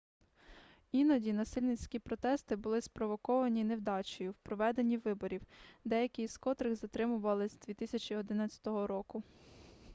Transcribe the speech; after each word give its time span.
іноді 0.91 1.33
насильницькі 1.33 1.99
протести 1.99 2.55
були 2.55 2.81
спровоковані 2.81 3.63
невдачею 3.63 4.31
в 4.31 4.35
проведенні 4.37 4.97
виборів 4.97 5.41
деякі 5.85 6.27
з 6.27 6.37
котрих 6.37 6.75
затримували 6.75 7.49
з 7.49 7.59
2011 7.59 8.67
року 8.67 9.23